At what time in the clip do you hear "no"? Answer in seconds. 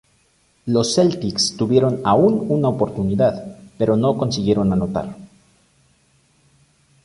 3.95-4.17